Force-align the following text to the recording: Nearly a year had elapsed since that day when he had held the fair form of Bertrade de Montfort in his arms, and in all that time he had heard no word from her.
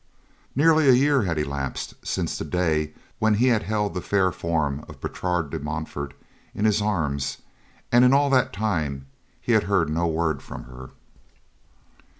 Nearly 0.55 0.89
a 0.89 0.93
year 0.93 1.25
had 1.25 1.37
elapsed 1.37 1.93
since 2.03 2.35
that 2.39 2.49
day 2.49 2.93
when 3.19 3.35
he 3.35 3.49
had 3.49 3.61
held 3.61 3.93
the 3.93 4.01
fair 4.01 4.31
form 4.31 4.83
of 4.89 4.99
Bertrade 4.99 5.51
de 5.51 5.59
Montfort 5.59 6.15
in 6.55 6.65
his 6.65 6.81
arms, 6.81 7.37
and 7.91 8.03
in 8.03 8.11
all 8.11 8.31
that 8.31 8.51
time 8.51 9.05
he 9.39 9.51
had 9.51 9.65
heard 9.65 9.91
no 9.91 10.07
word 10.07 10.41
from 10.41 10.63
her. 10.63 10.89